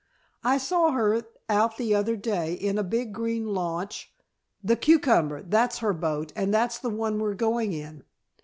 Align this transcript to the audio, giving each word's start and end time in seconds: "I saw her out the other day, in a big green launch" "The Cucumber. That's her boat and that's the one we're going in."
"I 0.43 0.57
saw 0.57 0.93
her 0.93 1.21
out 1.47 1.77
the 1.77 1.93
other 1.93 2.15
day, 2.15 2.53
in 2.53 2.79
a 2.79 2.83
big 2.83 3.13
green 3.13 3.45
launch" 3.45 4.11
"The 4.63 4.75
Cucumber. 4.75 5.43
That's 5.43 5.77
her 5.77 5.93
boat 5.93 6.33
and 6.35 6.51
that's 6.51 6.79
the 6.79 6.89
one 6.89 7.19
we're 7.19 7.35
going 7.35 7.71
in." 7.71 8.03